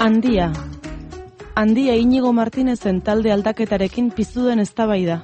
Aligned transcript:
Handia. 0.00 0.50
Handia 1.54 1.94
Inigo 1.94 2.32
Martinezen 2.32 3.02
talde 3.04 3.32
aldaketarekin 3.34 4.06
piztu 4.16 4.46
den 4.46 4.62
eztabaida. 4.62 5.18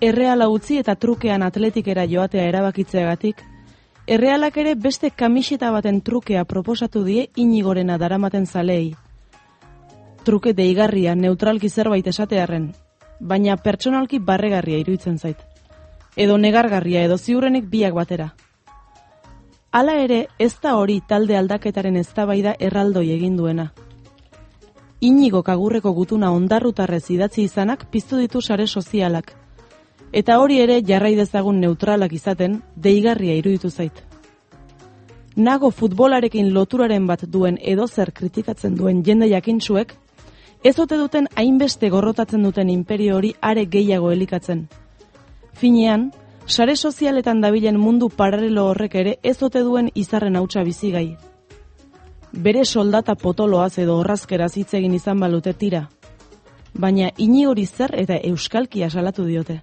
Erreala 0.00 0.46
utzi 0.48 0.76
eta 0.78 0.94
trukean 0.94 1.42
atletikera 1.42 2.04
joatea 2.06 2.44
erabakitzeagatik, 2.46 3.42
errealak 4.06 4.60
ere 4.62 4.76
beste 4.76 5.10
kamiseta 5.10 5.72
baten 5.74 5.98
trukea 6.00 6.44
proposatu 6.44 7.02
die 7.02 7.28
Inigorena 7.34 7.96
daramaten 7.98 8.46
zalei. 8.46 8.94
Truke 10.22 10.52
deigarria 10.54 11.16
neutralki 11.16 11.68
zerbait 11.68 12.06
esatearren, 12.06 12.70
baina 13.18 13.56
pertsonalki 13.56 14.20
barregarria 14.20 14.78
iruditzen 14.78 15.18
zait. 15.18 15.42
Edo 16.14 16.38
negargarria 16.38 17.02
edo 17.02 17.18
ziurrenik 17.18 17.66
biak 17.66 17.98
batera. 17.98 18.30
Hala 19.72 19.92
ere, 20.02 20.24
ez 20.38 20.56
da 20.62 20.72
hori 20.74 20.96
talde 21.06 21.36
aldaketaren 21.38 21.94
eztabaida 22.00 22.56
erraldoi 22.58 23.12
egin 23.14 23.36
duena. 23.38 23.68
Inigo 25.00 25.44
kagurreko 25.46 25.92
gutuna 25.94 26.32
ondarrutarrez 26.34 27.04
idatzi 27.14 27.44
izanak 27.46 27.84
piztu 27.92 28.18
ditu 28.18 28.42
sare 28.42 28.66
sozialak. 28.66 29.30
Eta 30.12 30.40
hori 30.42 30.58
ere 30.58 30.80
jarrai 30.82 31.14
dezagun 31.14 31.60
neutralak 31.60 32.12
izaten, 32.12 32.58
deigarria 32.74 33.36
iruditu 33.38 33.70
zait. 33.70 34.02
Nago 35.36 35.70
futbolarekin 35.70 36.50
loturaren 36.52 37.06
bat 37.06 37.22
duen 37.30 37.56
edozer 37.62 38.10
kritikatzen 38.12 38.74
duen 38.74 39.04
jende 39.06 39.28
jakintsuek, 39.30 39.94
ez 40.64 40.78
ote 40.80 40.98
duten 40.98 41.28
hainbeste 41.36 41.88
gorrotatzen 41.94 42.42
duten 42.42 42.68
imperio 42.74 43.16
hori 43.16 43.36
are 43.40 43.64
gehiago 43.66 44.10
elikatzen. 44.10 44.66
Finean, 45.54 46.10
sare 46.50 46.76
sozialetan 46.76 47.40
dabilen 47.40 47.78
mundu 47.78 48.08
paralelo 48.08 48.66
horrek 48.70 48.94
ere 48.94 49.18
ez 49.22 49.36
ote 49.42 49.62
duen 49.62 49.90
izarren 49.94 50.36
hautsa 50.36 50.64
bizigai. 50.66 51.16
Bere 52.32 52.64
soldata 52.64 53.14
potoloaz 53.14 53.78
edo 53.78 53.96
horrazkeraz 53.98 54.56
hitz 54.56 54.74
egin 54.74 54.94
izan 54.94 55.20
balute 55.20 55.52
tira. 55.54 55.88
Baina 56.74 57.10
ini 57.18 57.46
hori 57.46 57.66
zer 57.66 57.94
eta 57.98 58.18
euskalkia 58.30 58.90
salatu 58.90 59.24
diote. 59.26 59.60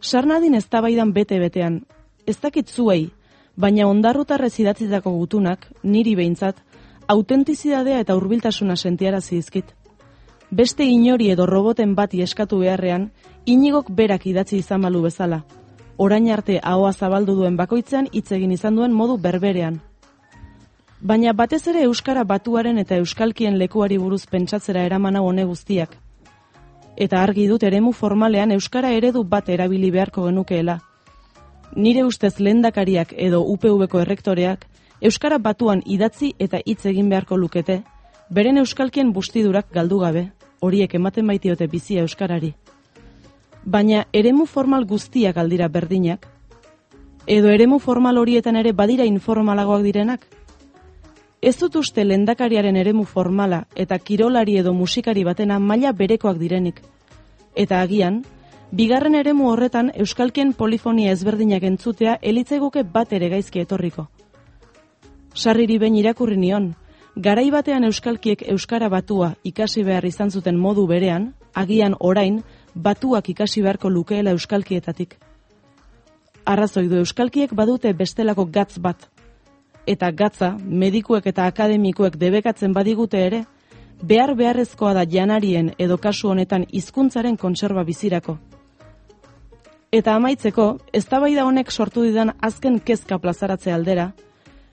Sarnadin 0.00 0.54
eztabaidan 0.54 1.12
bete-betean, 1.12 1.80
ez 2.26 2.38
dakit 2.38 2.70
zuei, 2.70 3.10
baina 3.56 3.86
ondarrutarrez 3.88 4.54
idatzitako 4.60 5.10
gutunak, 5.10 5.66
niri 5.82 6.14
behintzat, 6.14 6.56
autentizidadea 7.08 7.98
eta 8.04 8.14
hurbiltasuna 8.14 8.76
sentiarazi 8.76 9.36
dizkit. 9.36 9.74
Beste 10.50 10.84
inori 10.84 11.28
edo 11.30 11.44
roboten 11.44 11.94
bati 11.94 12.22
eskatu 12.24 12.58
beharrean, 12.62 13.10
inigok 13.44 13.90
berak 13.92 14.24
idatzi 14.26 14.56
izan 14.62 14.80
balu 14.80 15.02
bezala. 15.04 15.42
Orain 15.98 16.30
arte 16.32 16.58
ahoa 16.62 16.92
zabaldu 16.92 17.34
duen 17.36 17.56
bakoitzean 17.56 18.08
hitz 18.12 18.32
egin 18.32 18.52
izan 18.52 18.76
duen 18.76 18.92
modu 18.92 19.18
berberean. 19.18 19.80
Baina 21.00 21.32
batez 21.32 21.66
ere 21.68 21.82
euskara 21.84 22.24
batuaren 22.24 22.78
eta 22.78 22.96
euskalkien 22.96 23.58
lekuari 23.58 23.98
buruz 23.98 24.24
pentsatzera 24.26 24.86
eraman 24.88 25.16
hau 25.16 25.26
hone 25.28 25.44
guztiak. 25.44 25.98
Eta 26.96 27.20
argi 27.22 27.46
dut 27.46 27.62
eremu 27.62 27.92
formalean 27.92 28.50
euskara 28.50 28.90
eredu 28.96 29.24
bat 29.24 29.48
erabili 29.48 29.90
beharko 29.90 30.24
genukeela. 30.30 30.80
Nire 31.76 32.04
ustez 32.04 32.38
lehendakariak 32.40 33.12
edo 33.16 33.42
UPV-ko 33.44 34.00
errektoreak 34.00 34.64
euskara 35.02 35.38
batuan 35.38 35.82
idatzi 35.84 36.32
eta 36.38 36.58
hitz 36.64 36.86
egin 36.86 37.08
beharko 37.10 37.36
lukete, 37.36 37.82
beren 38.30 38.58
euskalkien 38.58 39.12
bustidurak 39.12 39.70
galdu 39.72 39.98
gabe, 40.00 40.30
horiek 40.60 40.94
ematen 40.94 41.26
baitiote 41.26 41.66
bizia 41.66 42.02
euskarari. 42.02 42.54
Baina 43.64 44.06
eremu 44.12 44.46
formal 44.46 44.84
guztiak 44.86 45.36
aldira 45.36 45.68
berdinak, 45.68 46.26
edo 47.26 47.50
eremu 47.52 47.78
formal 47.78 48.18
horietan 48.18 48.56
ere 48.56 48.72
badira 48.72 49.04
informalagoak 49.04 49.82
direnak? 49.82 50.26
Ez 51.40 51.54
dut 51.58 51.76
uste 51.76 52.02
lendakariaren 52.04 52.76
eremu 52.76 53.04
formala 53.04 53.66
eta 53.76 53.98
kirolari 53.98 54.56
edo 54.58 54.72
musikari 54.74 55.22
batena 55.24 55.58
maila 55.58 55.92
berekoak 55.92 56.38
direnik. 56.38 56.80
Eta 57.54 57.80
agian, 57.80 58.24
bigarren 58.72 59.14
eremu 59.14 59.50
horretan 59.52 59.92
euskalkien 59.94 60.52
polifonia 60.52 61.12
ezberdinak 61.12 61.62
entzutea 61.62 62.18
elitzeguke 62.22 62.82
bat 62.82 63.12
ere 63.12 63.28
gaizki 63.28 63.60
etorriko. 63.60 64.08
Sarriri 65.34 65.78
behin 65.78 65.96
irakurri 66.00 66.36
nion, 66.36 66.72
garai 67.18 67.50
batean 67.50 67.84
euskalkiek 67.84 68.44
euskara 68.52 68.88
batua 68.88 69.32
ikasi 69.44 69.82
behar 69.84 70.04
izan 70.06 70.30
zuten 70.30 70.58
modu 70.58 70.86
berean, 70.86 71.32
agian 71.54 71.96
orain 71.98 72.42
batuak 72.74 73.28
ikasi 73.28 73.62
beharko 73.62 73.90
lukeela 73.90 74.30
euskalkietatik. 74.30 75.16
Arrazoi 76.46 76.86
du 76.88 77.00
euskalkiek 77.02 77.52
badute 77.54 77.92
bestelako 77.92 78.44
gatz 78.46 78.78
bat. 78.78 79.08
Eta 79.86 80.10
gatza, 80.12 80.52
medikuek 80.62 81.26
eta 81.26 81.46
akademikuek 81.46 82.16
debekatzen 82.16 82.72
badigute 82.72 83.18
ere, 83.26 83.42
behar 84.02 84.34
beharrezkoa 84.36 84.94
da 84.94 85.04
janarien 85.04 85.72
edo 85.78 85.98
kasu 85.98 86.30
honetan 86.30 86.66
hizkuntzaren 86.70 87.36
kontserba 87.36 87.84
bizirako. 87.84 88.38
Eta 89.90 90.14
amaitzeko, 90.14 90.78
eztabaida 90.92 91.44
honek 91.48 91.72
sortu 91.72 92.04
didan 92.04 92.34
azken 92.40 92.78
kezka 92.78 93.18
plazaratze 93.18 93.72
aldera, 93.72 94.12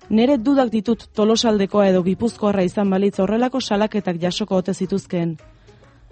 Nere 0.09 0.37
dudak 0.37 0.69
ditut 0.69 1.07
tolosaldekoa 1.17 1.87
edo 1.89 2.03
gipuzkoarra 2.05 2.63
izan 2.63 2.89
balitz 2.93 3.17
horrelako 3.19 3.61
salaketak 3.61 4.19
jasoko 4.21 4.55
ote 4.55 4.73
zituzkeen. 4.73 5.37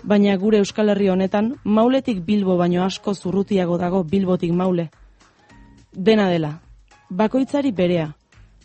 Baina 0.03 0.35
gure 0.37 0.57
Euskal 0.57 0.89
Herri 0.89 1.09
honetan, 1.09 1.53
mauletik 1.63 2.23
bilbo 2.25 2.57
baino 2.57 2.83
asko 2.83 3.13
zurrutiago 3.13 3.77
dago 3.77 4.03
bilbotik 4.03 4.51
maule. 4.51 4.89
Dena 5.93 6.27
dela, 6.29 6.59
bakoitzari 7.09 7.71
berea, 7.71 8.09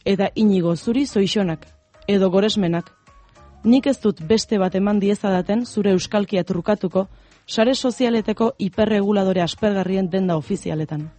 eta 0.04 0.30
inigo 0.34 0.74
zuri 0.76 1.04
zoixonak, 1.06 1.66
edo 2.08 2.30
goresmenak. 2.30 2.90
Nik 3.64 3.86
ez 3.86 3.98
dut 4.00 4.22
beste 4.24 4.58
bat 4.58 4.74
eman 4.74 4.98
diezadaten 4.98 5.66
zure 5.66 5.92
Euskalkia 5.92 6.44
trukatuko, 6.44 7.06
sare 7.46 7.74
sozialeteko 7.74 8.54
hiperreguladore 8.58 9.42
aspergarrien 9.42 10.08
denda 10.08 10.36
ofizialetan. 10.36 11.10